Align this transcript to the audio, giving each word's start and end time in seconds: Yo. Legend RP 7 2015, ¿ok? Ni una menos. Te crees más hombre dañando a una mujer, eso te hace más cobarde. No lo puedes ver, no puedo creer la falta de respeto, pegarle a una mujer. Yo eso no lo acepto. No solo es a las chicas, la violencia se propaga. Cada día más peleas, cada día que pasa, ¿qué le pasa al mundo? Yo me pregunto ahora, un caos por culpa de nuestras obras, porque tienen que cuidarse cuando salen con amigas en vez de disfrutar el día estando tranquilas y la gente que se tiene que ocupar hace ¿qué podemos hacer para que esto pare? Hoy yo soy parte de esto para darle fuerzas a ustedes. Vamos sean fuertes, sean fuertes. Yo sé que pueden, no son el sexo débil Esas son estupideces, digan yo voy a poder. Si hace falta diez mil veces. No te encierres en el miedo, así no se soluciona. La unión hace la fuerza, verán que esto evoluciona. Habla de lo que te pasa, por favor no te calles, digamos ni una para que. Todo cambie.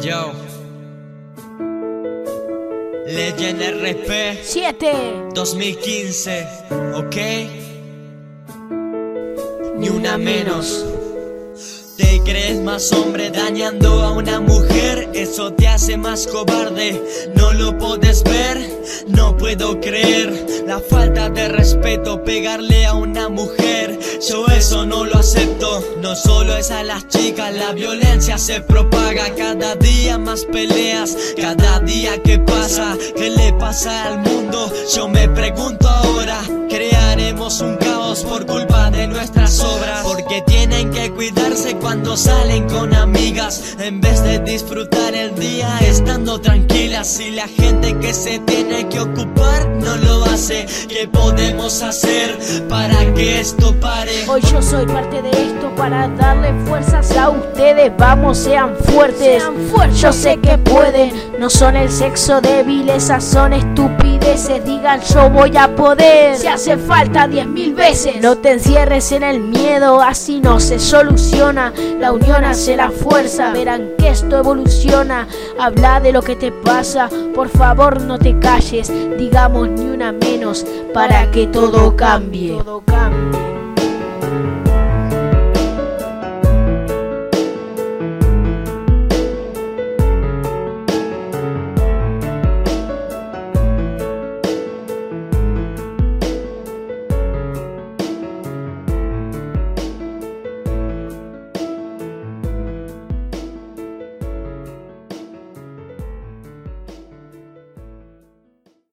Yo. 0.00 0.32
Legend 3.06 3.60
RP 3.60 4.38
7 4.42 4.92
2015, 5.34 6.46
¿ok? 6.94 7.16
Ni 9.76 9.88
una 9.88 10.16
menos. 10.16 10.86
Te 11.96 12.20
crees 12.24 12.58
más 12.60 12.90
hombre 12.92 13.30
dañando 13.30 14.02
a 14.02 14.12
una 14.12 14.40
mujer, 14.40 15.10
eso 15.14 15.52
te 15.52 15.68
hace 15.68 15.96
más 15.96 16.26
cobarde. 16.26 17.02
No 17.34 17.52
lo 17.52 17.76
puedes 17.76 18.24
ver, 18.24 18.58
no 19.08 19.36
puedo 19.36 19.80
creer 19.80 20.64
la 20.66 20.80
falta 20.80 21.28
de 21.30 21.48
respeto, 21.48 22.22
pegarle 22.24 22.86
a 22.86 22.94
una 22.94 23.28
mujer. 23.28 23.98
Yo 24.28 24.46
eso 24.46 24.86
no 24.86 25.04
lo 25.04 25.16
acepto. 25.16 25.82
No 26.00 26.14
solo 26.14 26.56
es 26.56 26.70
a 26.70 26.82
las 26.82 27.08
chicas, 27.08 27.54
la 27.54 27.72
violencia 27.72 28.38
se 28.38 28.60
propaga. 28.60 29.34
Cada 29.36 29.74
día 29.76 30.18
más 30.18 30.44
peleas, 30.44 31.16
cada 31.36 31.80
día 31.80 32.22
que 32.22 32.38
pasa, 32.38 32.96
¿qué 33.16 33.30
le 33.30 33.52
pasa 33.54 34.06
al 34.06 34.18
mundo? 34.18 34.72
Yo 34.94 35.08
me 35.08 35.28
pregunto 35.28 35.88
ahora, 35.88 36.40
un 37.32 37.76
caos 37.76 38.24
por 38.24 38.44
culpa 38.44 38.90
de 38.90 39.06
nuestras 39.06 39.58
obras, 39.60 40.02
porque 40.04 40.42
tienen 40.46 40.90
que 40.90 41.10
cuidarse 41.12 41.76
cuando 41.76 42.14
salen 42.14 42.68
con 42.68 42.94
amigas 42.94 43.74
en 43.78 44.02
vez 44.02 44.22
de 44.22 44.38
disfrutar 44.40 45.14
el 45.14 45.34
día 45.36 45.78
estando 45.80 46.40
tranquilas 46.40 47.18
y 47.20 47.30
la 47.30 47.48
gente 47.48 47.98
que 47.98 48.12
se 48.12 48.38
tiene 48.40 48.86
que 48.88 49.00
ocupar 49.00 49.81
hace 50.42 50.66
¿qué 50.88 51.06
podemos 51.06 51.82
hacer 51.82 52.36
para 52.68 53.14
que 53.14 53.38
esto 53.38 53.74
pare? 53.78 54.28
Hoy 54.28 54.40
yo 54.50 54.60
soy 54.60 54.86
parte 54.86 55.22
de 55.22 55.30
esto 55.30 55.72
para 55.76 56.08
darle 56.08 56.52
fuerzas 56.66 57.16
a 57.16 57.30
ustedes. 57.30 57.92
Vamos 57.96 58.38
sean 58.38 58.74
fuertes, 58.76 59.42
sean 59.42 59.54
fuertes. 59.70 60.00
Yo 60.00 60.12
sé 60.12 60.38
que 60.38 60.58
pueden, 60.58 61.12
no 61.38 61.48
son 61.48 61.76
el 61.76 61.90
sexo 61.90 62.40
débil 62.40 62.88
Esas 62.88 63.22
son 63.22 63.52
estupideces, 63.52 64.64
digan 64.64 65.00
yo 65.14 65.30
voy 65.30 65.56
a 65.56 65.74
poder. 65.76 66.36
Si 66.36 66.48
hace 66.48 66.76
falta 66.76 67.28
diez 67.28 67.46
mil 67.46 67.74
veces. 67.74 68.20
No 68.20 68.36
te 68.36 68.52
encierres 68.52 69.12
en 69.12 69.22
el 69.22 69.38
miedo, 69.38 70.02
así 70.02 70.40
no 70.40 70.58
se 70.58 70.80
soluciona. 70.80 71.72
La 72.00 72.10
unión 72.10 72.44
hace 72.44 72.76
la 72.76 72.90
fuerza, 72.90 73.52
verán 73.52 73.90
que 73.96 74.08
esto 74.08 74.38
evoluciona. 74.38 75.28
Habla 75.58 76.00
de 76.00 76.12
lo 76.12 76.22
que 76.22 76.34
te 76.34 76.50
pasa, 76.50 77.08
por 77.32 77.48
favor 77.48 78.00
no 78.00 78.18
te 78.18 78.36
calles, 78.40 78.90
digamos 79.16 79.68
ni 79.68 79.86
una 79.86 80.12
para 80.94 81.30
que. 81.30 81.46
Todo 81.46 81.94
cambie. 81.94 82.56